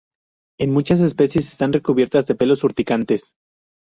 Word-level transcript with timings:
En 0.57 0.71
muchas 0.71 0.99
especies, 0.99 1.51
están 1.51 1.73
recubiertas 1.73 2.25
de 2.25 2.33
pelos 2.33 2.63
urticantes. 2.63 3.35